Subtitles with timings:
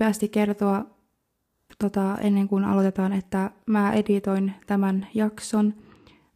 [0.00, 0.86] nopeasti kertoa
[1.78, 5.74] tota, ennen kuin aloitetaan, että mä editoin tämän jakson,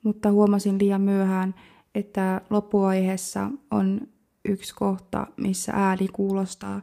[0.02, 1.54] mutta huomasin liian myöhään,
[1.94, 4.00] että loppuvaiheessa on
[4.44, 6.82] yksi kohta, missä ääni kuulostaa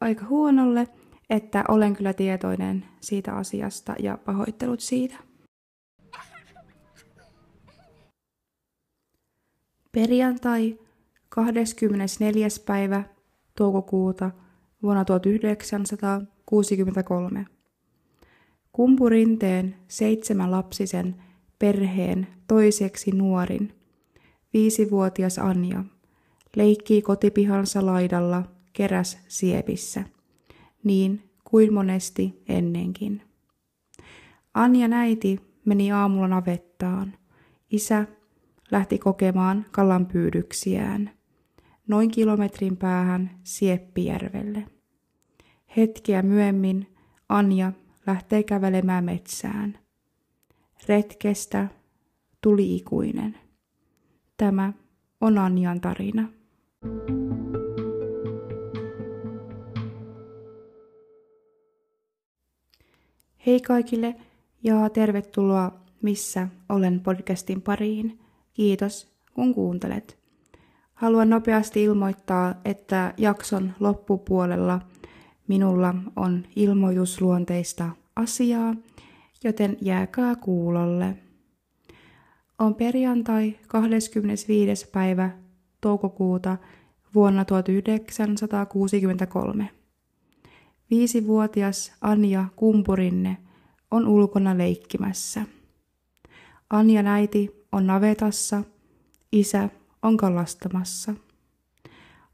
[0.00, 0.88] aika huonolle,
[1.30, 5.16] että olen kyllä tietoinen siitä asiasta ja pahoittelut siitä.
[9.92, 10.78] Perjantai
[11.28, 12.48] 24.
[12.66, 13.04] päivä
[13.56, 14.30] toukokuuta
[14.82, 17.46] vuonna 1963.
[18.72, 21.16] Kumpurinteen seitsemän lapsisen
[21.58, 23.74] perheen toiseksi nuorin,
[24.52, 25.84] viisivuotias Anja,
[26.56, 28.42] leikkii kotipihansa laidalla
[28.72, 30.04] keräs siepissä,
[30.84, 33.22] niin kuin monesti ennenkin.
[34.54, 37.14] Anja näiti meni aamulla navettaan.
[37.70, 38.06] Isä
[38.70, 41.10] lähti kokemaan kalanpyydyksiään
[41.90, 44.66] noin kilometrin päähän Sieppijärvelle.
[45.76, 46.96] Hetkeä myöhemmin
[47.28, 47.72] Anja
[48.06, 49.78] lähtee kävelemään metsään.
[50.88, 51.68] Retkestä
[52.40, 53.38] tuli ikuinen.
[54.36, 54.72] Tämä
[55.20, 56.28] on Anjan tarina.
[63.46, 64.14] Hei kaikille
[64.62, 68.18] ja tervetuloa Missä olen podcastin pariin.
[68.52, 70.19] Kiitos kun kuuntelet.
[71.00, 74.80] Haluan nopeasti ilmoittaa, että jakson loppupuolella
[75.48, 78.74] minulla on ilmoitusluonteista asiaa,
[79.44, 81.16] joten jääkää kuulolle.
[82.58, 84.90] On perjantai 25.
[84.90, 85.30] päivä
[85.80, 86.56] toukokuuta
[87.14, 89.70] vuonna 1963.
[90.90, 93.36] Viisivuotias Anja Kumpurinne
[93.90, 95.42] on ulkona leikkimässä.
[96.70, 98.62] Anja äiti on navetassa,
[99.32, 99.68] isä
[100.02, 101.14] on kalastamassa.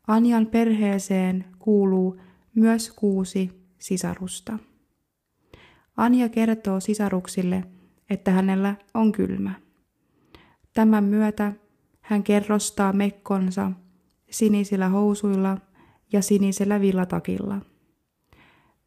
[0.06, 2.20] Anjan perheeseen kuuluu
[2.54, 4.58] myös kuusi sisarusta.
[5.96, 7.64] Anja kertoo sisaruksille,
[8.10, 9.54] että hänellä on kylmä.
[10.74, 11.52] Tämän myötä
[12.00, 13.72] hän kerrostaa mekkonsa
[14.30, 15.58] sinisillä housuilla
[16.12, 17.60] ja sinisellä villatakilla.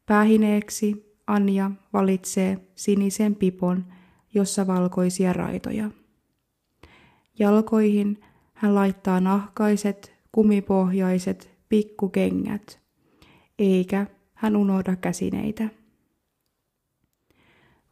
[0.05, 3.85] Päähineeksi Anja valitsee sinisen pipon,
[4.33, 5.91] jossa valkoisia raitoja.
[7.39, 8.21] Jalkoihin
[8.59, 12.79] hän laittaa nahkaiset, kumipohjaiset pikkukengät,
[13.59, 15.69] eikä hän unohda käsineitä.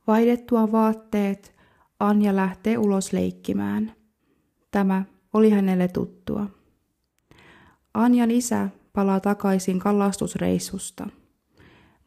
[0.07, 1.55] Vaihdettua vaatteet
[1.99, 3.93] Anja lähtee ulos leikkimään.
[4.71, 6.49] Tämä oli hänelle tuttua.
[7.93, 11.09] Anjan isä palaa takaisin kalastusreissusta,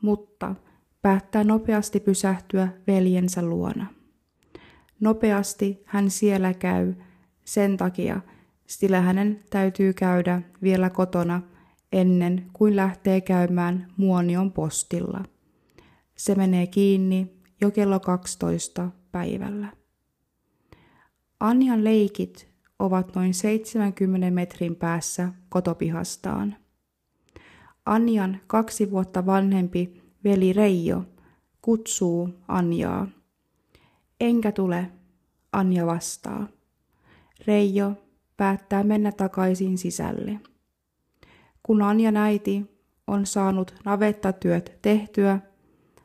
[0.02, 0.54] mutta
[1.02, 3.86] päättää nopeasti pysähtyä veljensä luona.
[5.00, 6.94] Nopeasti hän siellä käy
[7.44, 8.20] sen takia,
[8.70, 11.42] sillä hänen täytyy käydä vielä kotona
[11.92, 15.24] ennen kuin lähtee käymään Muonion postilla.
[16.16, 19.66] Se menee kiinni jo kello 12 päivällä.
[21.40, 22.48] Anjan leikit
[22.78, 26.56] ovat noin 70 metrin päässä kotopihastaan.
[27.86, 31.04] Anjan kaksi vuotta vanhempi veli Reijo
[31.62, 33.08] kutsuu Anjaa.
[34.20, 34.90] Enkä tule,
[35.52, 36.48] Anja vastaa.
[37.46, 37.92] Reijo
[38.40, 40.40] päättää mennä takaisin sisälle.
[41.62, 42.70] Kun Anja äiti
[43.06, 45.40] on saanut navettatyöt tehtyä,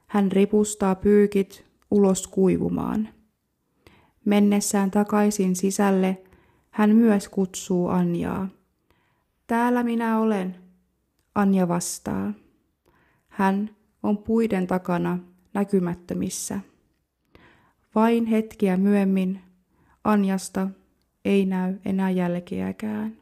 [0.07, 3.09] hän ripustaa pyykit ulos kuivumaan.
[4.25, 6.21] Mennessään takaisin sisälle,
[6.71, 8.47] hän myös kutsuu Anjaa.
[9.47, 10.55] Täällä minä olen,
[11.35, 12.33] Anja vastaa.
[13.27, 13.69] Hän
[14.03, 15.19] on puiden takana
[15.53, 16.59] näkymättömissä.
[17.95, 19.41] Vain hetkiä myöhemmin
[20.03, 20.67] Anjasta
[21.25, 23.17] ei näy enää jälkeäkään.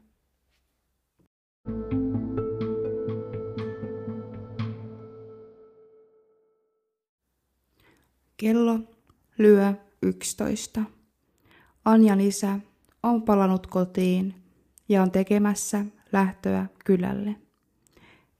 [8.37, 8.79] Kello
[9.37, 10.81] lyö yksitoista.
[11.85, 12.59] Anjan isä
[13.03, 14.35] on palannut kotiin
[14.89, 17.35] ja on tekemässä lähtöä kylälle.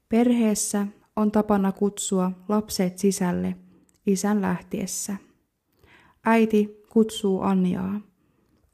[0.08, 0.86] Perheessä
[1.16, 3.56] on tapana kutsua lapset sisälle
[4.06, 5.16] isän lähtiessä.
[6.24, 8.00] Äiti kutsuu Anjaa.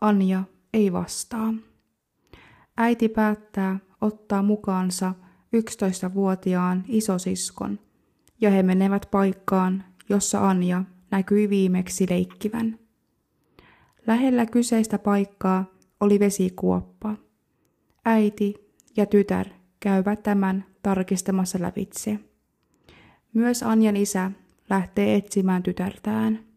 [0.00, 0.44] Anja
[0.74, 1.54] ei vastaa.
[2.76, 5.14] Äiti päättää ottaa mukaansa
[5.56, 7.78] 11-vuotiaan isosiskon,
[8.40, 12.78] ja he menevät paikkaan, jossa Anja näkyi viimeksi leikkivän.
[14.06, 15.64] Lähellä kyseistä paikkaa
[16.00, 17.16] oli vesikuoppa.
[18.04, 18.54] Äiti
[18.96, 19.46] ja tytär
[19.80, 22.18] käyvät tämän tarkistamassa lävitse.
[23.34, 24.30] Myös Anjan isä
[24.70, 26.49] lähtee etsimään tytärtään.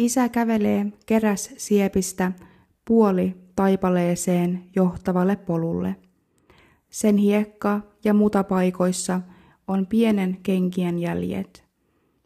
[0.00, 2.32] Isä kävelee keräs siepistä
[2.84, 5.96] puoli taipaleeseen johtavalle polulle.
[6.90, 9.20] Sen hiekka ja mutapaikoissa
[9.68, 11.64] on pienen kenkien jäljet.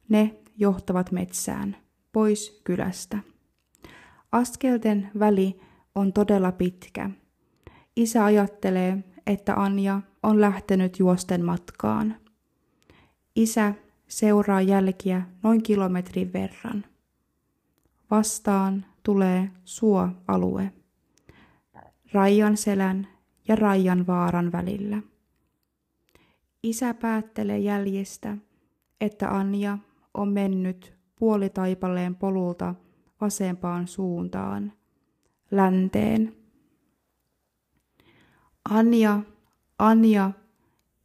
[0.09, 1.77] Ne johtavat metsään,
[2.13, 3.19] pois kylästä.
[4.33, 5.61] Askelten väli
[5.95, 7.11] on todella pitkä.
[7.97, 12.17] Isä ajattelee, että Anja on lähtenyt juosten matkaan.
[13.37, 13.75] Isä
[14.09, 16.85] seuraa jälkiä noin kilometrin verran.
[18.11, 20.73] Vastaan tulee suoalue.
[22.13, 23.07] Rajan selän
[23.49, 25.03] ja Rajan vaaran välillä.
[26.63, 28.37] Isä päättelee jäljistä,
[29.01, 29.79] että Anja
[30.15, 32.75] on mennyt puolitaipaleen polulta
[33.21, 34.73] vasempaan suuntaan,
[35.51, 36.37] länteen.
[38.71, 39.21] Anja,
[39.79, 40.31] Anja,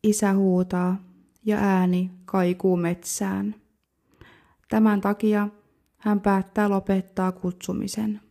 [0.04, 0.98] isä huutaa
[1.46, 3.56] ja ääni kaikuu metsään.
[4.69, 5.48] Tämän takia
[6.00, 8.22] hän päättää lopettaa kutsumisen.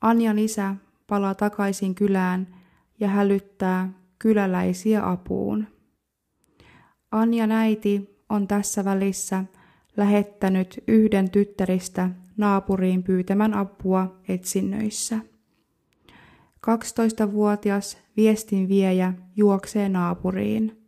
[0.00, 0.74] Anjan isä
[1.06, 2.46] palaa takaisin kylään
[3.00, 5.66] ja hälyttää kyläläisiä apuun.
[7.10, 9.44] Anjan äiti on tässä välissä
[9.96, 15.18] lähettänyt yhden tyttäristä naapuriin pyytämän apua etsinnöissä.
[16.66, 20.82] 12-vuotias viestinviejä juoksee naapuriin.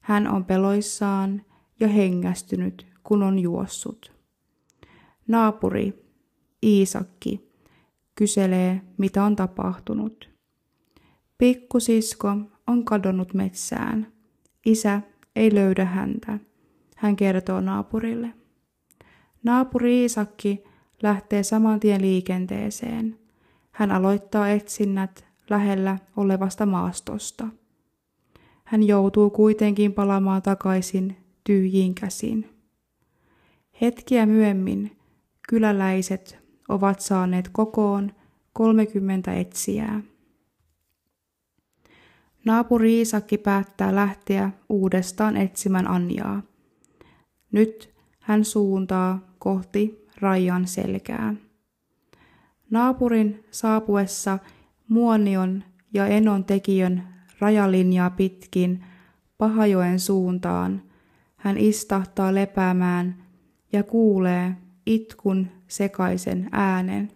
[0.00, 1.42] Hän on peloissaan
[1.80, 4.17] ja hengästynyt, kun on juossut.
[5.28, 6.04] Naapuri,
[6.62, 7.50] Iisakki,
[8.14, 10.30] kyselee, mitä on tapahtunut.
[11.38, 12.28] Pikkusisko
[12.66, 14.12] on kadonnut metsään.
[14.66, 15.00] Isä
[15.36, 16.38] ei löydä häntä.
[16.96, 18.32] Hän kertoo naapurille.
[19.42, 20.64] Naapuri Iisakki
[21.02, 23.18] lähtee saman tien liikenteeseen.
[23.70, 27.48] Hän aloittaa etsinnät lähellä olevasta maastosta.
[28.64, 32.50] Hän joutuu kuitenkin palaamaan takaisin tyhjiin käsin.
[33.80, 34.97] Hetkiä myöhemmin
[35.48, 38.12] kyläläiset ovat saaneet kokoon
[38.52, 40.02] 30 etsijää.
[42.44, 46.42] Naapuri Iisakki päättää lähteä uudestaan etsimään Anjaa.
[47.52, 51.34] Nyt hän suuntaa kohti rajan selkää.
[52.70, 54.38] Naapurin saapuessa
[54.88, 55.64] Muonion
[55.94, 57.02] ja Enon tekijön
[57.40, 58.84] rajalinjaa pitkin
[59.38, 60.82] Pahajoen suuntaan
[61.36, 63.24] hän istahtaa lepäämään
[63.72, 64.56] ja kuulee
[64.88, 67.10] itkun sekaisen äänen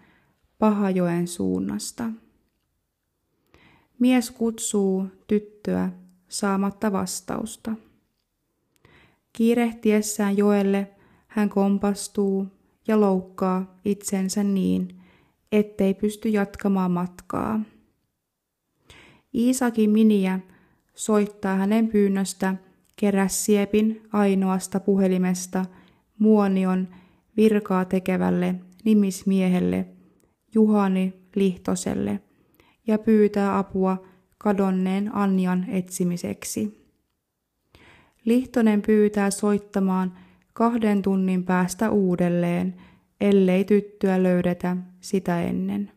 [0.59, 2.11] Pahajoen suunnasta.
[3.99, 5.93] Mies kutsuu tyttöä
[6.29, 7.73] saamatta vastausta.
[9.33, 10.91] Kiirehtiessään joelle
[11.27, 12.47] hän kompastuu
[12.89, 15.01] ja loukkaa itsensä niin,
[15.53, 17.61] ettei pysty jatkamaan matkaa.
[19.35, 20.41] Iisakin miniä
[20.95, 22.55] soittaa hänen pyynnöstä
[22.97, 25.65] kerässiepin ainoasta puhelimesta
[26.19, 26.89] Muonion
[27.37, 29.87] virkaa tekevälle nimismiehelle
[30.55, 32.21] Juhani Lihtoselle
[32.87, 34.03] ja pyytää apua
[34.39, 36.89] kadonneen Anjan etsimiseksi.
[38.25, 40.19] Lihtonen pyytää soittamaan
[40.53, 42.75] kahden tunnin päästä uudelleen,
[43.21, 45.93] ellei tyttöä löydetä sitä ennen.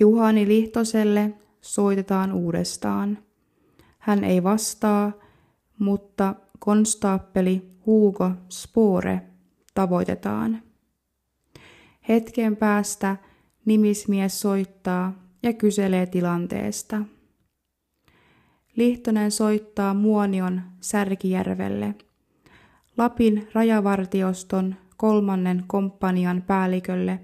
[0.00, 3.18] Juhani Lihtoselle soitetaan uudestaan.
[3.98, 5.12] Hän ei vastaa,
[5.78, 6.34] mutta
[6.64, 9.22] konstaappeli Hugo Spore
[9.74, 10.62] tavoitetaan.
[12.08, 13.16] Hetken päästä
[13.64, 17.02] nimismies soittaa ja kyselee tilanteesta.
[18.76, 21.94] Lihtonen soittaa Muonion Särkijärvelle,
[22.96, 27.20] Lapin rajavartioston kolmannen komppanian päällikölle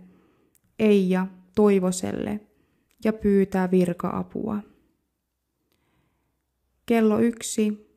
[0.78, 2.40] Eija Toivoselle
[3.04, 4.58] ja pyytää virka-apua.
[6.86, 7.89] Kello yksi.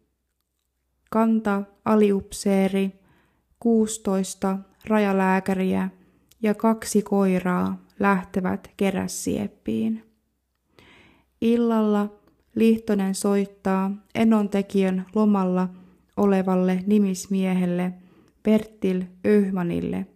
[1.14, 2.92] Kanta aliupseeri,
[3.60, 5.90] 16 rajalääkäriä
[6.42, 10.06] ja kaksi koiraa lähtevät kerässieppiin.
[11.42, 12.10] Illalla
[12.56, 15.70] Lihtonen soittaa enontekijän lomalla
[16.18, 17.94] olevalle nimismiehelle
[18.44, 20.08] Bertil Öhmanille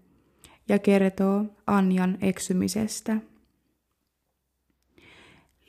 [0.69, 3.17] ja kertoo Anjan eksymisestä.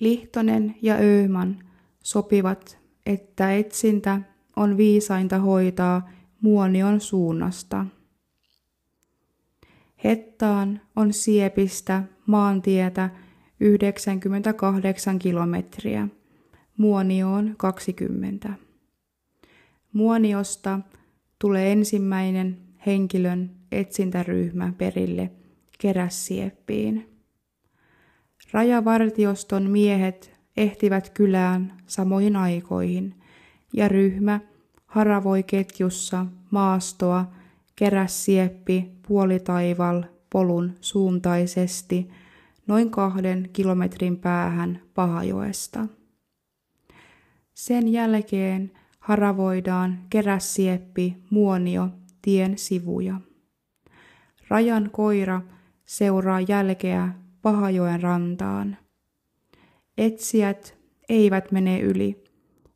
[0.01, 1.59] Lihtonen ja Öhman
[2.03, 4.21] sopivat, että etsintä
[4.59, 6.09] on viisainta hoitaa
[6.41, 7.87] Muonion suunnasta.
[10.05, 13.11] Hettaan on Siepistä maantietä
[13.61, 16.09] 98 kilometriä,
[16.77, 18.51] Muonioon 20.
[19.93, 20.81] Muoniosta
[21.39, 25.31] tulee ensimmäinen henkilön etsintäryhmä perille
[25.79, 27.09] Kerässieppiin.
[28.53, 33.15] Rajavartioston miehet ehtivät kylään samoihin aikoihin
[33.73, 34.41] ja ryhmä
[34.89, 37.31] haravoi ketjussa maastoa
[37.77, 42.11] Kerässieppi puolitaival polun suuntaisesti
[42.67, 45.87] noin kahden kilometrin päähän Pahajoesta.
[47.55, 51.89] Sen jälkeen haravoidaan keräsieppi muonio
[52.23, 53.21] tien sivuja.
[54.49, 55.41] Rajan koira
[55.87, 57.09] seuraa jälkeä
[57.43, 58.77] Pahajoen rantaan.
[59.99, 60.79] Etsijät
[61.09, 62.25] eivät mene yli,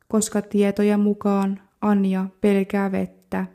[0.07, 3.45] koska tietojen mukaan Anja pelkää vettä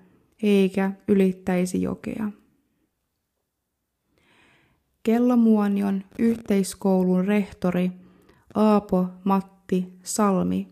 [0.43, 2.31] eikä ylittäisi jokea.
[5.03, 7.91] Kellomuonion yhteiskoulun rehtori
[8.55, 10.69] Aapo Matti Salmi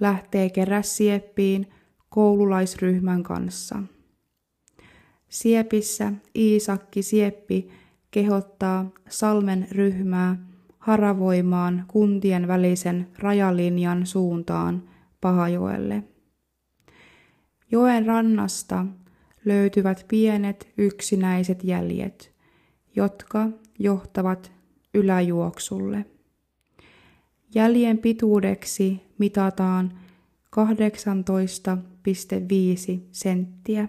[0.00, 1.70] lähtee keräsieppiin
[2.08, 3.82] koululaisryhmän kanssa.
[5.28, 7.68] Siepissä Iisakki Sieppi
[8.10, 10.36] kehottaa Salmen ryhmää
[10.78, 14.82] haravoimaan kuntien välisen rajalinjan suuntaan
[15.20, 16.09] Pahajoelle.
[17.72, 18.86] Joen rannasta
[19.44, 22.32] löytyvät pienet yksinäiset jäljet,
[22.96, 23.48] jotka
[23.78, 24.52] johtavat
[24.94, 26.04] yläjuoksulle.
[27.54, 29.98] Jäljen pituudeksi mitataan
[30.56, 30.62] 18,5
[33.12, 33.88] senttiä.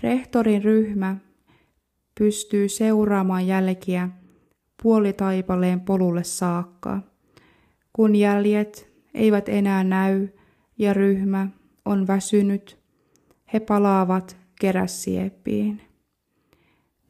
[0.00, 1.16] Rehtorin ryhmä
[2.18, 4.08] pystyy seuraamaan jälkiä
[4.82, 7.00] puolitaipaleen polulle saakka.
[7.92, 10.28] Kun jäljet eivät enää näy
[10.78, 11.48] ja ryhmä
[11.84, 12.78] on väsynyt,
[13.52, 15.80] he palaavat keräsieppiin.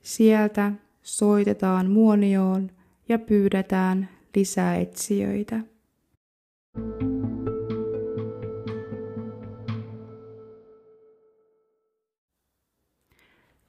[0.03, 2.71] Sieltä soitetaan muonioon
[3.09, 5.61] ja pyydetään lisää etsijöitä.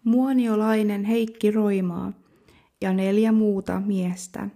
[0.04, 2.14] Muoniolainen Heikki Roimaa
[2.82, 4.50] ja neljä muuta miestä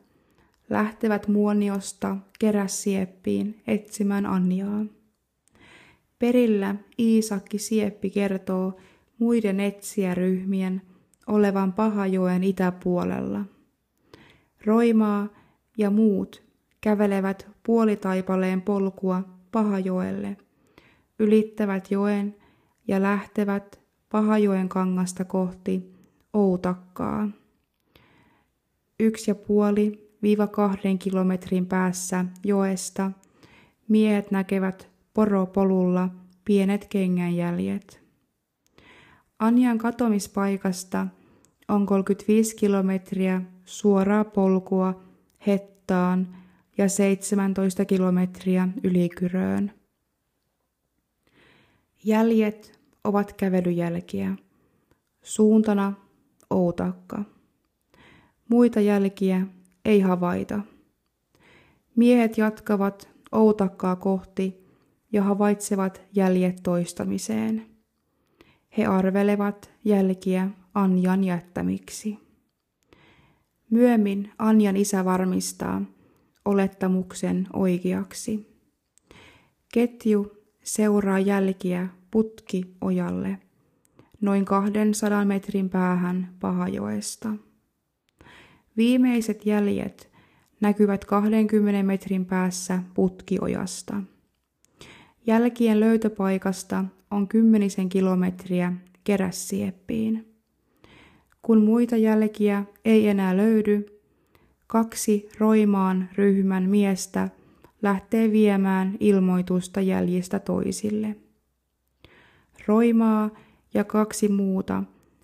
[0.70, 4.86] lähtevät Muoniosta keräsieppiin etsimään Anjaa.
[6.20, 8.78] Perillä Iisakki Sieppi kertoo
[9.20, 10.82] muiden etsijäryhmien
[11.28, 13.46] olevan Pahajoen itäpuolella.
[14.66, 15.28] Roimaa
[15.78, 16.44] ja muut
[16.82, 20.38] kävelevät puolitaipaleen polkua Pahajoelle,
[21.20, 22.36] ylittävät joen
[22.88, 25.94] ja lähtevät Pahajoen kangasta kohti
[26.34, 27.30] Outakkaa.
[29.00, 33.12] Yksi ja puoli viiva kahden kilometrin päässä joesta
[33.88, 34.87] miehet näkevät
[35.18, 36.10] poropolulla
[36.46, 38.02] pienet kengänjäljet.
[39.40, 41.08] Anjan katomispaikasta
[41.68, 45.02] on 35 kilometriä suoraa polkua
[45.48, 46.38] Hettaan
[46.78, 49.72] ja 17 kilometriä Ylikyröön.
[52.04, 54.36] Jäljet ovat kävelyjälkiä.
[55.24, 55.94] Suuntana
[56.50, 57.24] Outakka.
[58.50, 59.48] Muita jälkiä
[59.86, 60.60] ei havaita.
[61.96, 64.67] Miehet jatkavat Outakkaa kohti
[65.12, 67.66] ja havaitsevat jäljet toistamiseen.
[68.78, 72.20] He arvelevat jälkiä Anjan jättämiksi.
[73.70, 75.82] Myöhemmin Anjan isä varmistaa
[76.46, 78.58] olettamuksen oikeaksi.
[79.74, 80.32] Ketju
[80.64, 83.38] seuraa jälkiä Putki-ojalle,
[84.22, 87.30] noin 200 metrin päähän Pahajoesta.
[88.78, 90.12] Viimeiset jäljet
[90.62, 94.02] näkyvät 20 metrin päässä Putkiojasta.
[95.28, 100.34] Jälkien löytöpaikasta on kymmenisen kilometriä Kerässieppiin.
[101.42, 104.02] Kun muita jälkiä ei enää löydy,
[104.68, 107.30] kaksi Roimaan ryhmän miestä
[107.82, 111.16] lähtee viemään ilmoitusta jäljistä toisille.
[112.68, 113.30] Roimaa
[113.74, 114.84] ja kaksi muuta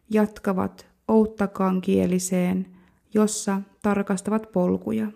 [0.09, 2.65] jatkavat outtakan kieliseen,
[3.13, 5.07] jossa tarkastavat polkuja.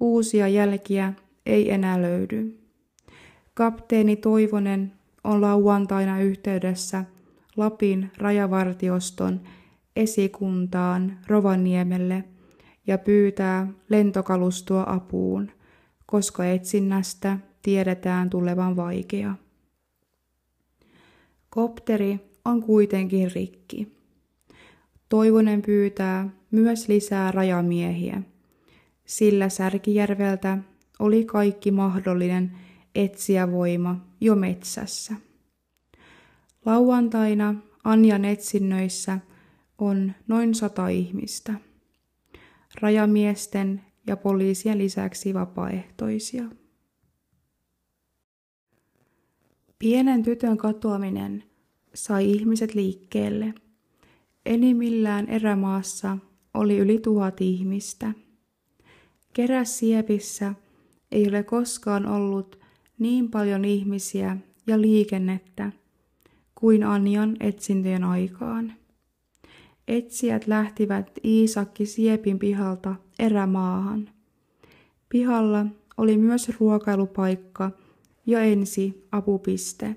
[0.00, 1.12] Uusia jälkiä
[1.46, 2.60] ei enää löydy.
[3.60, 4.92] Kapteeni Toivonen
[5.24, 7.04] on lauantaina yhteydessä
[7.56, 9.40] Lapin rajavartioston
[9.96, 12.24] esikuntaan Rovaniemelle
[12.86, 15.50] ja pyytää lentokalustoa apuun,
[16.06, 19.34] koska etsinnästä tiedetään tulevan vaikea.
[21.50, 23.96] Kopteri on kuitenkin rikki.
[25.08, 28.22] Toivonen pyytää myös lisää rajamiehiä,
[29.04, 30.58] sillä Särkijärveltä
[30.98, 32.52] oli kaikki mahdollinen
[32.94, 35.14] etsijävoima jo metsässä.
[36.64, 37.54] Lauantaina
[37.84, 39.18] Anjan etsinnöissä
[39.78, 41.54] on noin sata ihmistä.
[42.80, 46.44] Rajamiesten ja poliisien lisäksi vapaaehtoisia.
[49.78, 51.44] Pienen tytön katoaminen
[51.94, 53.54] sai ihmiset liikkeelle.
[54.46, 56.18] Enimmillään erämaassa
[56.54, 58.12] oli yli tuhat ihmistä.
[59.32, 60.54] Keräsiepissä
[61.12, 62.59] ei ole koskaan ollut
[63.00, 65.72] niin paljon ihmisiä ja liikennettä
[66.54, 68.72] kuin Anjan etsintöjen aikaan.
[69.88, 74.08] Etsijät lähtivät Iisakki Siepin pihalta erämaahan.
[75.08, 75.66] Pihalla
[75.96, 77.70] oli myös ruokailupaikka
[78.26, 79.96] ja ensi apupiste,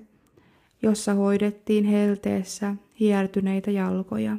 [0.82, 4.36] jossa hoidettiin helteessä hiertyneitä jalkoja.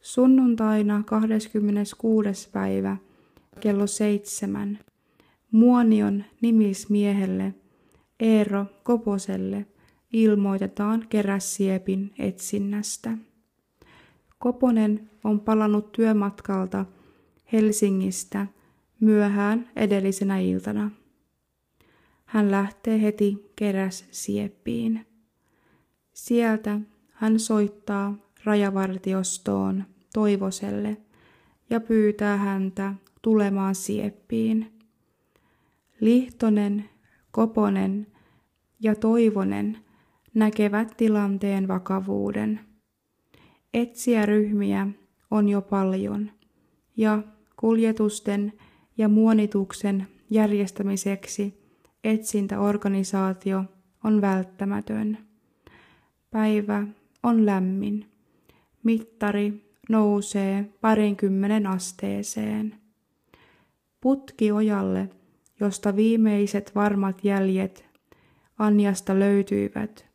[0.00, 2.48] Sunnuntaina 26.
[2.52, 2.96] päivä
[3.60, 4.78] kello seitsemän
[5.54, 7.54] Muonion nimismiehelle
[8.20, 9.66] Eero Koposelle
[10.12, 13.18] ilmoitetaan keräsiepin etsinnästä.
[14.38, 16.86] Koponen on palannut työmatkalta
[17.52, 18.46] Helsingistä
[19.00, 20.90] myöhään edellisenä iltana.
[22.24, 25.06] Hän lähtee heti keräsieppiin.
[26.12, 26.80] Sieltä
[27.10, 29.84] hän soittaa rajavartiostoon
[30.14, 30.96] Toivoselle
[31.70, 34.73] ja pyytää häntä tulemaan sieppiin.
[36.00, 36.84] Lihtonen,
[37.30, 38.06] Koponen
[38.80, 39.78] ja Toivonen
[40.34, 42.60] näkevät tilanteen vakavuuden.
[43.74, 44.86] Etsiäryhmiä
[45.30, 46.30] on jo paljon
[46.96, 47.22] ja
[47.56, 48.52] kuljetusten
[48.98, 51.64] ja muonituksen järjestämiseksi
[52.04, 53.64] etsintäorganisaatio
[54.04, 55.18] on välttämätön.
[56.30, 56.86] Päivä
[57.22, 58.06] on lämmin.
[58.82, 62.80] Mittari nousee parinkymmenen asteeseen.
[64.00, 65.08] Putki ojalle,
[65.60, 67.84] josta viimeiset varmat jäljet
[68.58, 70.06] Anjasta löytyivät,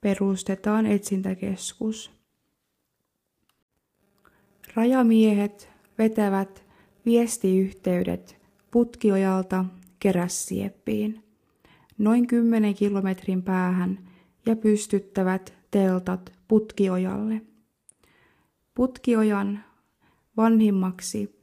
[0.00, 2.10] perustetaan etsintäkeskus.
[4.74, 6.64] Rajamiehet vetävät
[7.06, 8.36] viestiyhteydet
[8.70, 9.64] Putkiojalta
[9.98, 11.24] Kerässieppiin
[11.98, 13.98] noin 10 kilometrin päähän
[14.46, 17.42] ja pystyttävät teltat Putkiojalle.
[18.74, 19.64] Putkiojan
[20.36, 21.40] vanhimmaksi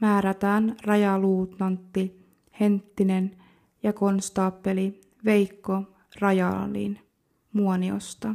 [0.00, 2.23] määrätään rajaluutnantti
[2.60, 3.36] Henttinen
[3.82, 5.82] ja konstaappeli Veikko
[6.20, 6.98] Rajalin
[7.52, 8.34] Muoniosta.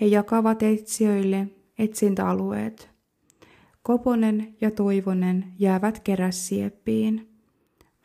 [0.00, 2.90] He jakavat etsijöille etsintäalueet.
[3.82, 7.28] Koponen ja Toivonen jäävät keräsieppiin.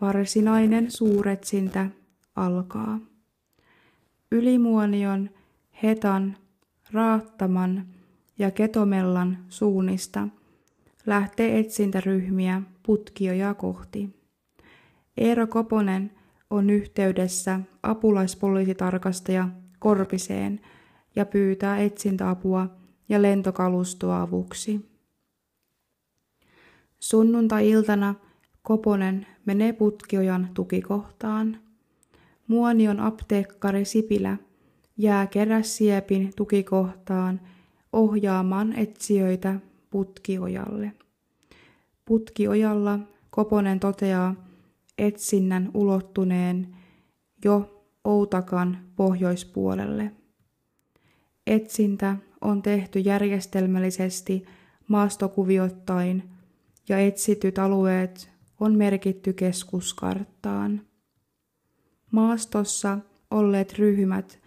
[0.01, 1.89] Varsinainen suuretsintä
[2.35, 2.99] alkaa.
[4.31, 5.29] Ylimuonion,
[5.83, 6.37] Hetan,
[6.91, 7.87] Raattaman
[8.39, 10.27] ja Ketomellan suunnista
[11.05, 14.20] lähtee etsintäryhmiä putkioja kohti.
[15.17, 16.11] Eero Koponen
[16.49, 20.59] on yhteydessä apulaispoliisitarkastaja Korpiseen
[21.15, 22.67] ja pyytää etsintäapua
[23.09, 24.91] ja lentokalustoa avuksi.
[26.99, 28.15] Sunnuntai-iltana
[28.61, 31.57] Koponen menee putkiojan tukikohtaan.
[32.47, 34.37] Muonion apteekkari Sipilä
[34.97, 37.41] jää keräsiepin tukikohtaan
[37.93, 40.91] ohjaamaan etsijöitä putkiojalle.
[42.05, 44.50] Putkiojalla Koponen toteaa
[45.01, 46.75] etsinnän ulottuneen
[47.45, 50.11] jo Outakan pohjoispuolelle.
[51.47, 54.45] Etsintä on tehty järjestelmällisesti
[54.87, 56.29] maastokuvioittain
[56.89, 60.81] ja etsityt alueet on merkitty keskuskarttaan.
[62.11, 62.99] Maastossa
[63.31, 64.39] olleet ryhmät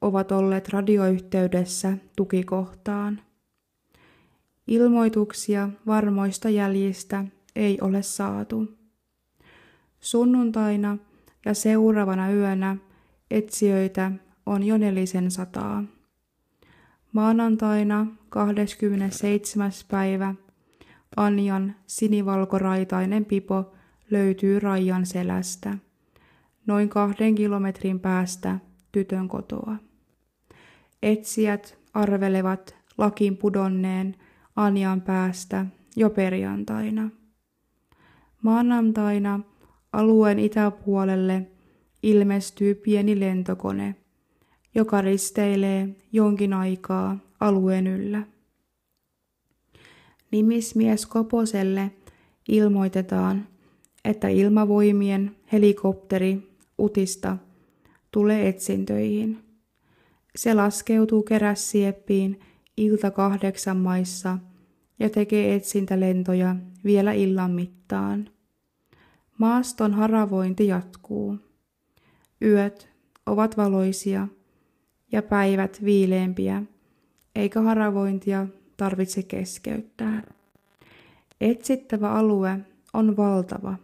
[0.00, 3.20] ovat olleet radioyhteydessä tukikohtaan.
[4.66, 7.24] Ilmoituksia varmoista jäljistä
[7.56, 8.81] ei ole saatu.
[10.02, 10.98] Sunnuntaina
[11.44, 12.76] ja seuraavana yönä
[13.30, 14.12] etsijöitä
[14.46, 15.84] on jo nelisen sataa.
[17.12, 19.70] Maanantaina 27.
[19.88, 20.34] päivä
[21.16, 23.72] Anjan sinivalkoraitainen pipo
[24.10, 25.78] löytyy Rajan selästä,
[26.66, 28.58] noin kahden kilometrin päästä
[28.92, 29.76] tytön kotoa.
[31.02, 34.16] Etsijät arvelevat lakin pudonneen
[34.56, 37.10] Anjan päästä jo perjantaina.
[38.42, 39.40] Maanantaina
[39.92, 41.46] alueen itäpuolelle
[42.02, 43.94] ilmestyy pieni lentokone,
[44.74, 48.22] joka risteilee jonkin aikaa alueen yllä.
[50.30, 51.90] Nimismies Koposelle
[52.48, 53.48] ilmoitetaan,
[54.04, 57.36] että ilmavoimien helikopteri Utista
[58.10, 59.38] tulee etsintöihin.
[60.36, 62.40] Se laskeutuu keräsieppiin
[62.76, 64.38] ilta kahdeksan maissa
[64.98, 68.31] ja tekee etsintälentoja vielä illan mittaan.
[69.38, 71.38] Maaston haravointi jatkuu.
[72.42, 72.88] Yöt
[73.26, 74.28] ovat valoisia
[75.12, 76.62] ja päivät viileempiä,
[77.34, 80.22] eikä haravointia tarvitse keskeyttää.
[81.40, 82.58] Etsittävä alue
[82.92, 83.74] on valtava,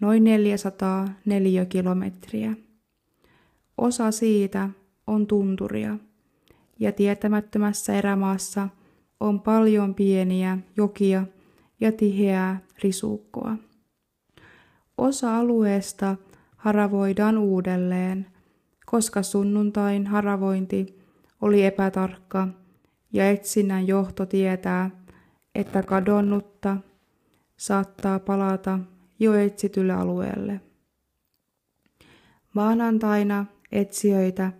[0.00, 2.56] noin 400 neliökilometriä.
[3.78, 4.70] Osa siitä
[5.06, 5.98] on tunturia,
[6.78, 8.68] ja tietämättömässä erämaassa
[9.20, 11.26] on paljon pieniä jokia
[11.80, 13.56] ja tiheää risukkoa.
[15.00, 16.16] Osa alueesta
[16.56, 18.26] haravoidaan uudelleen,
[18.86, 20.98] koska sunnuntain haravointi
[21.40, 22.48] oli epätarkka
[23.12, 24.90] ja etsinnän johto tietää,
[25.54, 26.76] että kadonnutta
[27.56, 28.78] saattaa palata
[29.18, 30.60] jo etsitylle alueelle.
[32.54, 34.52] Maanantaina etsijöitä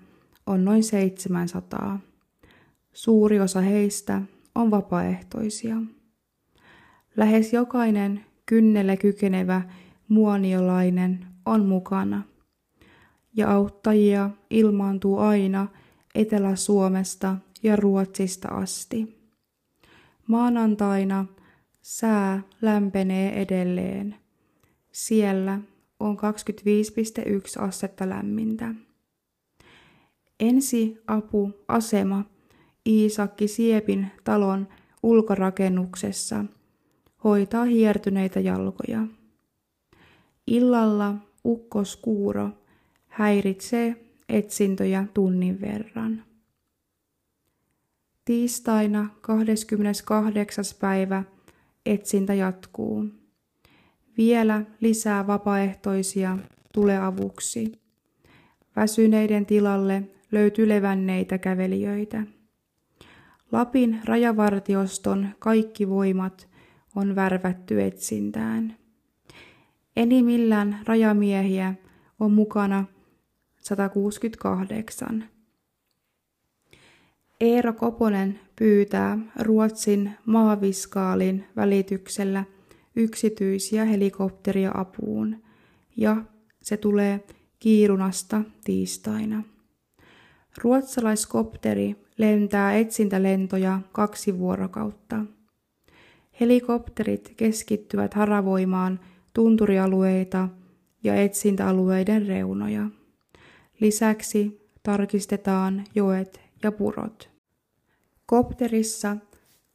[0.47, 2.01] on noin 700.
[2.93, 4.23] Suuri osa heistä
[4.55, 5.77] on vapaaehtoisia.
[7.17, 9.63] Lähes jokainen kynnelle kykenevä
[10.11, 12.23] muoniolainen on mukana.
[13.37, 15.69] Ja auttajia ilmaantuu aina
[16.15, 19.21] Etelä-Suomesta ja Ruotsista asti.
[20.27, 21.27] Maanantaina
[21.83, 24.15] sää lämpenee edelleen.
[24.93, 25.61] Siellä
[26.01, 28.75] on 25,1 astetta lämmintä.
[30.41, 32.25] Ensi apuasema
[32.87, 34.69] Iisakki Siepin talon
[35.03, 36.45] ulkorakennuksessa
[37.25, 39.07] hoitaa hiertyneitä jalkoja.
[40.47, 42.51] Illalla ukkoskuuro
[43.09, 43.97] häiritsee
[44.29, 46.25] etsintöjä tunnin verran.
[48.25, 50.65] Tiistaina 28.
[50.81, 51.25] päivä
[51.87, 53.05] etsintä jatkuu.
[54.17, 56.39] Vielä lisää vapaaehtoisia
[56.75, 57.73] tulee avuksi.
[58.77, 62.23] Väsyneiden tilalle löytyy levänneitä kävelijöitä.
[63.53, 66.49] Lapin rajavartioston kaikki voimat
[66.97, 68.80] on värvätty etsintään.
[69.97, 71.75] Enimmillään rajamiehiä
[72.21, 72.85] on mukana
[73.61, 75.25] 168.
[77.41, 82.45] Eero Koponen pyytää Ruotsin maaviskaalin välityksellä
[82.97, 85.43] yksityisiä helikopteria apuun
[85.97, 86.17] ja
[86.63, 87.25] se tulee
[87.59, 89.43] Kiirunasta tiistaina.
[90.63, 95.25] Ruotsalaiskopteri lentää etsintälentoja kaksi vuorokautta.
[96.41, 99.01] Helikopterit keskittyvät haravoimaan
[99.33, 100.49] tunturialueita
[101.05, 102.87] ja etsintäalueiden reunoja.
[103.81, 107.31] Lisäksi tarkistetaan joet ja purot.
[108.27, 109.17] Kopterissa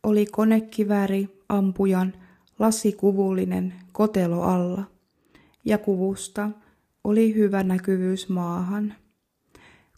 [0.03, 2.13] oli konekivääri ampujan
[2.59, 4.83] lasikuvullinen kotelo alla
[5.65, 6.49] ja kuvusta
[7.03, 8.93] oli hyvä näkyvyys maahan.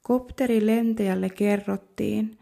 [0.01, 2.37] Kopterin lentäjälle kerrottiin,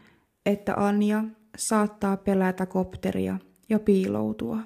[0.46, 1.24] että Anja
[1.58, 4.58] saattaa pelätä kopteria ja piiloutua.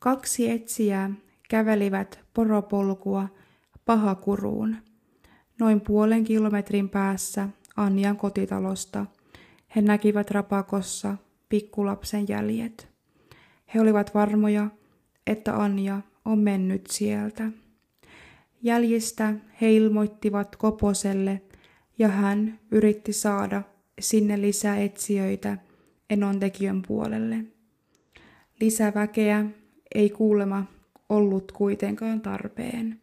[0.00, 1.10] Kaksi etsijää
[1.48, 3.28] kävelivät poropolkua
[3.84, 4.76] pahakuruun,
[5.58, 9.06] noin puolen kilometrin päässä Anjan kotitalosta.
[9.76, 11.16] He näkivät rapakossa
[11.48, 12.88] pikkulapsen jäljet.
[13.74, 14.70] He olivat varmoja,
[15.26, 17.50] että Anja on mennyt sieltä.
[18.62, 21.42] Jäljistä he ilmoittivat Koposelle
[21.98, 23.62] ja hän yritti saada
[24.00, 25.58] sinne lisää etsijöitä
[26.10, 27.44] enontekijön puolelle.
[28.60, 29.44] Lisäväkeä
[29.94, 30.64] ei kuulema
[31.08, 33.00] ollut kuitenkaan tarpeen.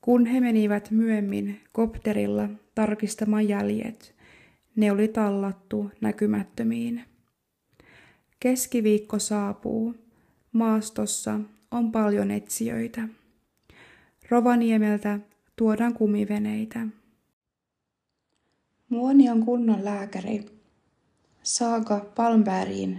[0.00, 4.14] Kun he menivät myöhemmin kopterilla tarkistamaan jäljet,
[4.76, 7.04] ne oli tallattu näkymättömiin.
[8.40, 9.94] Keskiviikko saapuu.
[10.52, 13.08] Maastossa on paljon etsijöitä.
[14.30, 15.20] Rovaniemeltä
[15.56, 16.86] tuodaan kumiveneitä.
[18.88, 20.44] Muonion kunnan lääkäri
[21.42, 22.98] Saaga Palmbergin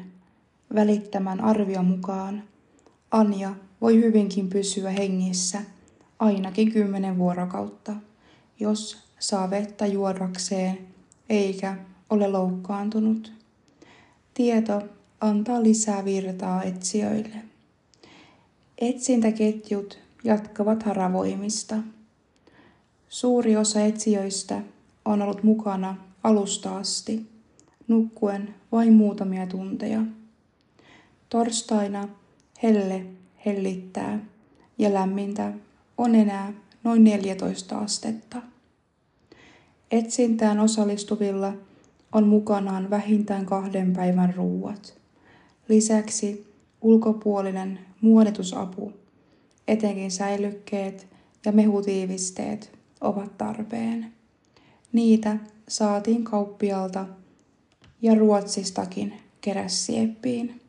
[0.75, 2.43] välittämän arvion mukaan
[3.11, 5.61] Anja voi hyvinkin pysyä hengissä
[6.19, 7.95] ainakin kymmenen vuorokautta,
[8.59, 10.87] jos saa vettä juodakseen
[11.29, 11.77] eikä
[12.09, 13.31] ole loukkaantunut.
[14.33, 14.81] Tieto
[15.21, 17.37] antaa lisää virtaa etsijöille.
[18.77, 21.75] Etsintäketjut jatkavat haravoimista.
[23.09, 24.61] Suuri osa etsijöistä
[25.05, 27.27] on ollut mukana alusta asti,
[27.87, 30.01] nukkuen vain muutamia tunteja.
[31.29, 32.09] Torstaina
[32.63, 33.05] helle
[33.45, 34.19] hellittää
[34.77, 35.53] ja lämmintä
[35.97, 38.41] on enää noin 14 astetta.
[39.91, 41.53] Etsintään osallistuvilla
[42.11, 44.97] on mukanaan vähintään kahden päivän ruuat.
[45.69, 48.93] Lisäksi ulkopuolinen muoditusapu,
[49.67, 51.07] etenkin säilykkeet
[51.45, 54.13] ja mehutiivisteet ovat tarpeen.
[54.93, 57.05] Niitä saatiin kauppialta
[58.01, 60.61] ja Ruotsistakin kerässieppiin.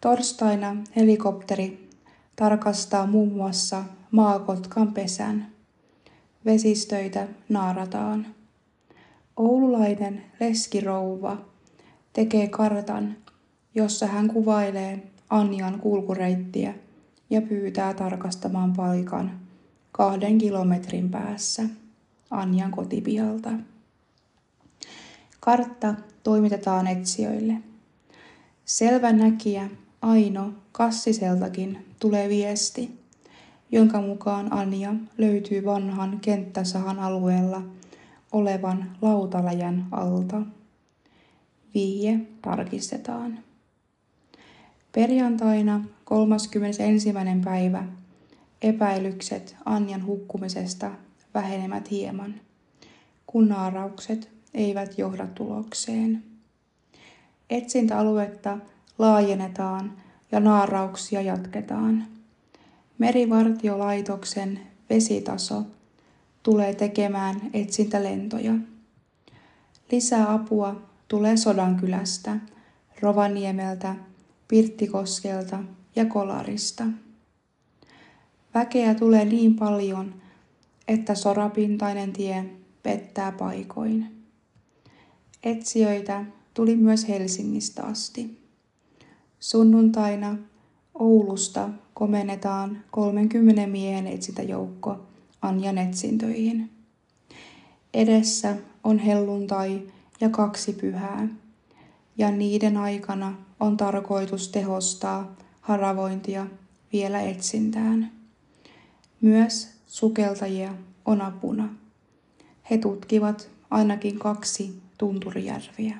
[0.00, 1.88] Torstaina helikopteri
[2.36, 5.46] tarkastaa muun muassa maakotkan pesän.
[6.44, 8.26] Vesistöitä naarataan.
[9.36, 11.36] Oululainen leskirouva
[12.12, 13.16] tekee kartan,
[13.74, 16.74] jossa hän kuvailee Anjan kulkureittiä
[17.30, 19.40] ja pyytää tarkastamaan paikan
[19.92, 21.62] kahden kilometrin päässä
[22.30, 23.50] Anjan kotipihalta.
[25.40, 27.54] Kartta toimitetaan etsijöille.
[28.64, 29.70] Selvä näkijä
[30.02, 33.00] Aino Kassiseltakin tulee viesti,
[33.72, 37.62] jonka mukaan Anja löytyy vanhan kenttäsahan alueella
[38.32, 40.42] olevan lautaläjän alta.
[41.74, 43.38] Vihje tarkistetaan.
[44.92, 47.12] Perjantaina 31.
[47.44, 47.84] päivä
[48.62, 50.90] epäilykset Anjan hukkumisesta
[51.34, 52.34] vähenemät hieman,
[53.26, 56.22] kun naaraukset eivät johda tulokseen.
[57.50, 58.58] Etsintäaluetta
[59.00, 59.92] laajennetaan
[60.32, 62.06] ja naarauksia jatketaan.
[62.98, 64.60] Merivartiolaitoksen
[64.90, 65.62] vesitaso
[66.42, 68.54] tulee tekemään etsintälentoja.
[69.92, 72.36] Lisää apua tulee Sodankylästä,
[73.00, 73.96] Rovaniemeltä,
[74.48, 75.58] Pirttikoskelta
[75.96, 76.84] ja Kolarista.
[78.54, 80.14] Väkeä tulee niin paljon,
[80.88, 82.44] että sorapintainen tie
[82.82, 84.24] pettää paikoin.
[85.42, 88.39] Etsijöitä tuli myös Helsingistä asti.
[89.40, 90.36] Sunnuntaina
[90.94, 95.00] Oulusta komennetaan 30 miehen etsintäjoukko
[95.42, 96.70] Anjan etsintöihin.
[97.94, 99.82] Edessä on helluntai
[100.20, 101.28] ja kaksi pyhää,
[102.18, 106.46] ja niiden aikana on tarkoitus tehostaa haravointia
[106.92, 108.12] vielä etsintään.
[109.20, 110.74] Myös sukeltajia
[111.04, 111.68] on apuna.
[112.70, 115.96] He tutkivat ainakin kaksi tunturijärviä.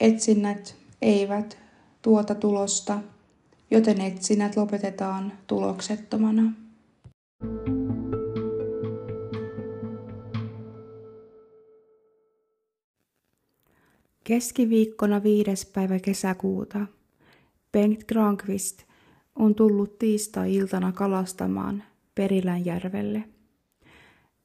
[0.00, 1.67] Etsinnät eivät
[2.08, 2.98] tuota tulosta,
[3.70, 6.52] joten etsinnät lopetetaan tuloksettomana.
[14.24, 16.86] Keskiviikkona viides päivä kesäkuuta
[17.72, 18.82] Bengt Granqvist
[19.34, 21.82] on tullut tiistai-iltana kalastamaan
[22.14, 23.24] Perilänjärvelle.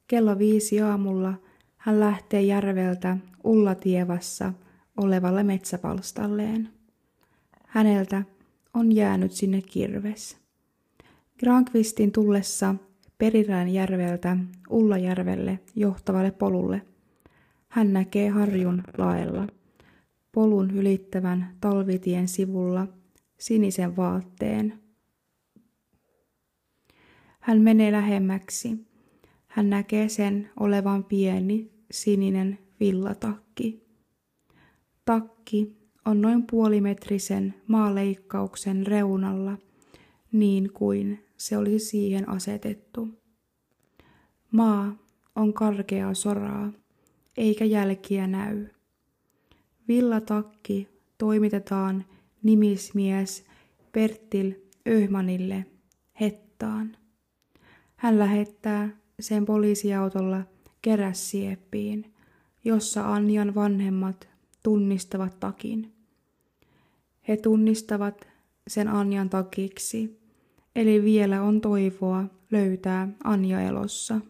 [0.06, 1.34] Kello viisi aamulla
[1.76, 4.52] hän lähtee järveltä Ullatievassa
[4.96, 6.73] olevalle metsäpalstalleen.
[7.74, 8.22] Häneltä
[8.74, 10.38] on jäänyt sinne kirves.
[11.38, 12.74] Granqvistin tullessa
[13.18, 14.36] Perilän järveltä
[14.70, 16.82] Ullajärvelle johtavalle polulle
[17.68, 19.46] hän näkee harjun laella
[20.32, 22.86] polun ylittävän talvitien sivulla
[23.38, 24.82] sinisen vaatteen.
[27.40, 28.86] Hän menee lähemmäksi.
[29.46, 33.86] Hän näkee sen olevan pieni sininen villatakki.
[35.04, 39.58] Takki on noin puolimetrisen maaleikkauksen reunalla,
[40.32, 43.08] niin kuin se olisi siihen asetettu.
[44.50, 44.96] Maa
[45.36, 46.72] on karkeaa soraa,
[47.36, 48.66] eikä jälkiä näy.
[49.88, 50.88] Villatakki
[51.18, 52.04] toimitetaan
[52.42, 53.44] nimismies
[53.92, 54.52] Perttil
[54.88, 55.66] Öhmanille
[56.20, 56.96] Hettaan.
[57.96, 58.88] Hän lähettää
[59.20, 60.42] sen poliisiautolla
[60.82, 62.14] kerässieppiin,
[62.64, 64.28] jossa Anjan vanhemmat
[64.62, 65.93] tunnistavat takin.
[67.28, 68.28] He tunnistavat
[68.68, 70.20] sen Anjan takiksi,
[70.76, 74.20] eli vielä on toivoa löytää Anja elossa.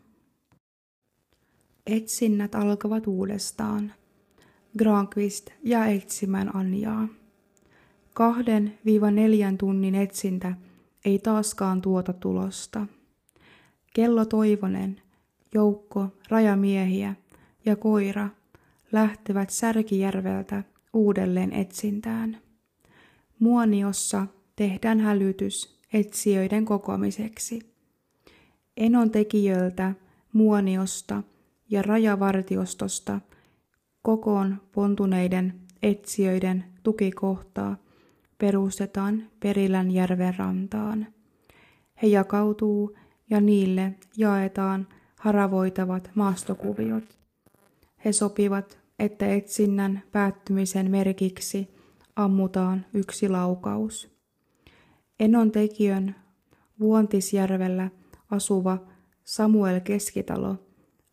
[1.86, 3.92] Etsinnät alkavat uudestaan.
[4.78, 7.08] Granqvist jää etsimään Anjaa.
[8.14, 10.54] Kahden viiva neljän tunnin etsintä
[11.04, 12.86] ei taaskaan tuota tulosta.
[13.94, 15.00] Kello Toivonen,
[15.54, 17.14] joukko rajamiehiä
[17.64, 18.28] ja koira
[18.92, 22.38] lähtevät Särkijärveltä uudelleen etsintään.
[23.38, 27.74] Muoniossa tehdään hälytys etsijöiden kokoamiseksi.
[28.76, 29.94] Enon tekijöiltä
[30.32, 31.22] Muoniosta
[31.70, 33.20] ja rajavartiostosta
[34.02, 37.76] kokoon pontuneiden etsijöiden tukikohtaa
[38.38, 41.06] perustetaan Perilän järven rantaan.
[42.02, 42.96] He jakautuu
[43.30, 44.88] ja niille jaetaan
[45.20, 47.18] haravoitavat maastokuviot.
[48.04, 51.73] He sopivat, että etsinnän päättymisen merkiksi
[52.16, 54.14] ammutaan yksi laukaus.
[55.20, 56.14] Enon tekijön
[56.80, 57.90] Vuontisjärvellä
[58.30, 58.78] asuva
[59.24, 60.56] Samuel Keskitalo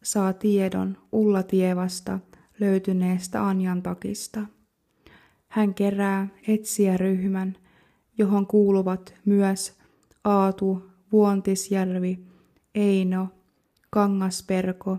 [0.04, 2.20] saa tiedon Ullatievasta
[2.60, 4.42] löytyneestä Anjan takista.
[5.48, 7.58] Hän kerää etsijäryhmän,
[8.18, 9.78] johon kuuluvat myös
[10.24, 12.20] Aatu, Vuontisjärvi,
[12.76, 13.28] Eino,
[13.90, 14.98] Kangasperko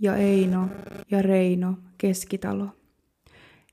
[0.00, 0.68] ja Eino
[1.10, 2.68] ja Reino Keskitalo.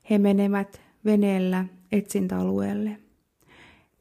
[0.09, 2.97] He menevät veneellä etsintäalueelle.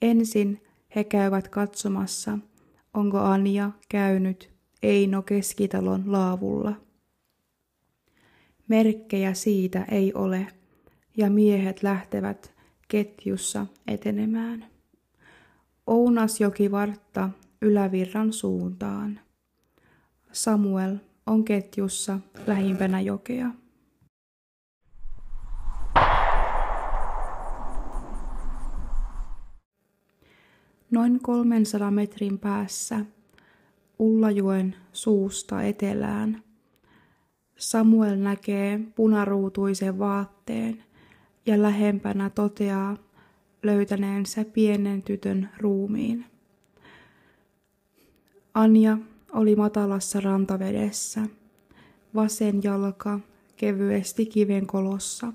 [0.02, 0.62] Ensin
[0.96, 2.38] he käyvät katsomassa,
[2.94, 4.50] onko Anja käynyt
[4.82, 6.72] Eino Keskitalon laavulla.
[8.68, 10.46] Merkkejä siitä ei ole,
[11.16, 12.54] ja miehet lähtevät
[12.88, 14.66] ketjussa etenemään.
[15.86, 17.30] Ounasjoki vartta
[17.62, 19.20] ylävirran suuntaan.
[20.32, 23.50] Samuel on ketjussa lähimpänä jokea.
[30.92, 33.04] Noin 300 metrin päässä
[33.98, 36.42] Ullajoen suusta etelään
[37.58, 40.84] Samuel näkee punaruutuisen vaatteen
[41.46, 42.96] ja lähempänä toteaa
[43.62, 46.24] löytäneensä pienen tytön ruumiin.
[48.54, 48.98] Anja
[49.32, 51.22] oli matalassa rantavedessä,
[52.14, 53.20] vasen jalka
[53.56, 55.32] kevyesti kiven kolossa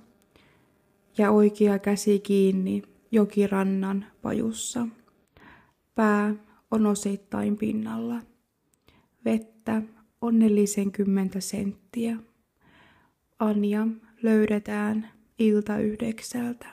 [1.18, 4.88] ja oikea käsi kiinni jokirannan pajussa.
[5.98, 6.36] Pää
[6.72, 8.16] on osittain pinnalla.
[9.26, 9.82] Vettä
[10.22, 12.18] onnellisen kymmentä senttiä.
[13.40, 13.88] Anja
[14.22, 16.68] löydetään ilta yhdeksältä.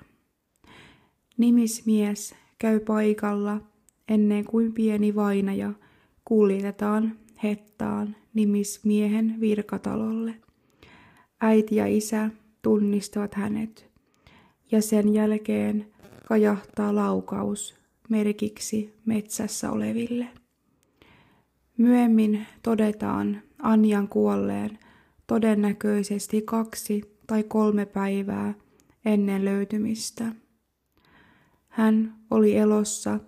[1.36, 3.60] Nimismies käy paikalla
[4.08, 5.72] ennen kuin pieni vainaja
[6.24, 10.34] kuljetetaan Hettaan nimismiehen virkatalolle.
[11.40, 12.30] Äiti ja isä
[12.62, 13.90] tunnistavat hänet
[14.72, 15.86] ja sen jälkeen
[16.28, 20.26] kajahtaa laukaus merkiksi metsässä oleville.
[21.76, 24.78] Myöhemmin todetaan Anjan kuolleen
[25.26, 28.54] todennäköisesti kaksi tai kolme päivää
[29.04, 30.32] ennen löytymistä.
[31.68, 33.20] Hän oli elossa,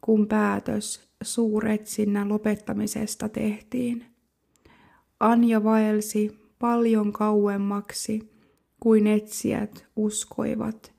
[0.00, 4.04] kun päätös suuretsinnän lopettamisesta tehtiin.
[5.20, 8.30] Anja vaelsi paljon kauemmaksi
[8.80, 10.92] kuin etsijät uskoivat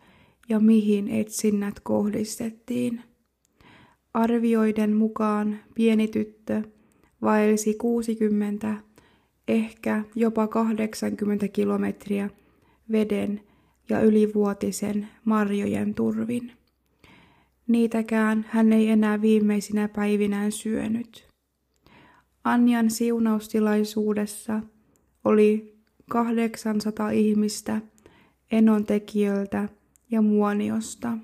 [0.49, 3.01] ja mihin etsinnät kohdistettiin.
[4.17, 6.61] Arvioiden mukaan pieni tyttö
[7.21, 8.77] vaelsi 60,
[9.47, 12.29] ehkä jopa 80 kilometriä
[12.91, 13.41] veden
[13.89, 16.51] ja ylivuotisen marjojen turvin.
[17.67, 21.27] Niitäkään hän ei enää viimeisinä päivinään syönyt.
[22.43, 24.61] Anjan siunaustilaisuudessa
[25.25, 25.77] oli
[26.09, 27.81] 800 ihmistä
[28.51, 29.69] enontekijöiltä
[30.11, 31.17] ja muoniosta.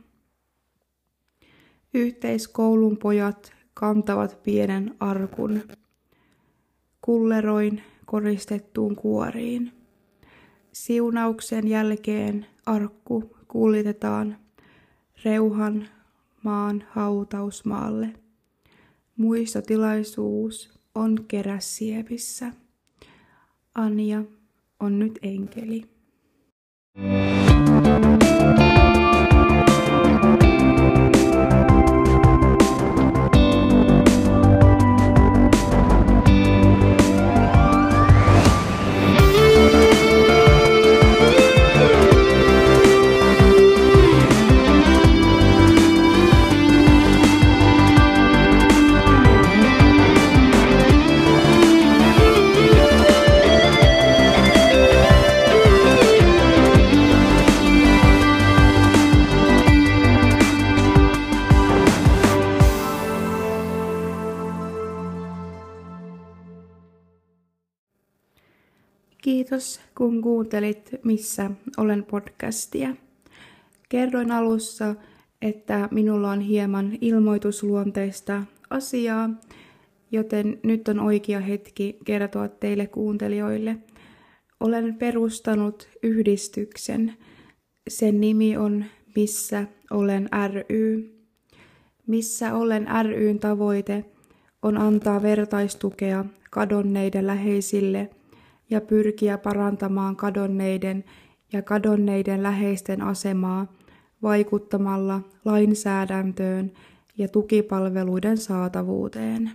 [1.93, 5.62] Yhteiskoulun pojat kantavat pienen arkun
[7.01, 9.71] kulleroin koristettuun kuoriin.
[10.71, 14.38] Siunauksen jälkeen arkku kuljetetaan
[15.25, 15.88] Reuhan
[16.43, 18.13] maan hautausmaalle.
[19.17, 22.51] Muistotilaisuus on Keräsiepissä.
[23.75, 24.23] Anja
[24.79, 25.84] on nyt enkeli.
[69.53, 72.95] Kiitos kun kuuntelit Missä olen podcastia.
[73.89, 74.95] Kerroin alussa,
[75.41, 79.29] että minulla on hieman ilmoitusluonteista asiaa,
[80.11, 83.77] joten nyt on oikea hetki kertoa teille kuuntelijoille.
[84.59, 87.13] Olen perustanut yhdistyksen.
[87.89, 88.85] Sen nimi on
[89.15, 91.15] Missä olen ry.
[92.07, 94.05] Missä olen ryn tavoite
[94.61, 98.09] on antaa vertaistukea kadonneiden läheisille–
[98.73, 101.03] ja pyrkiä parantamaan kadonneiden
[101.53, 103.73] ja kadonneiden läheisten asemaa
[104.21, 106.71] vaikuttamalla lainsäädäntöön
[107.17, 109.52] ja tukipalveluiden saatavuuteen.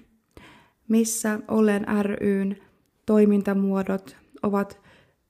[0.88, 2.56] Missä Olen ryn
[3.06, 4.80] toimintamuodot ovat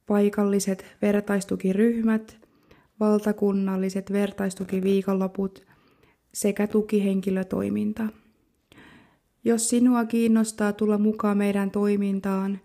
[0.06, 2.38] paikalliset vertaistukiryhmät,
[3.00, 5.64] valtakunnalliset vertaistukiviikonloput
[6.34, 8.06] sekä tukihenkilötoiminta.
[9.44, 12.60] Jos sinua kiinnostaa tulla mukaan meidän toimintaan,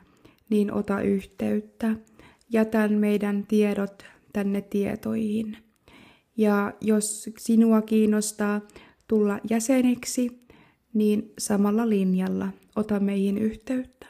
[0.54, 1.96] niin ota yhteyttä.
[2.50, 5.58] Jätän meidän tiedot tänne tietoihin.
[6.38, 8.62] Ja jos sinua kiinnostaa
[9.08, 10.46] tulla jäseneksi,
[10.94, 14.06] niin samalla linjalla ota meihin yhteyttä.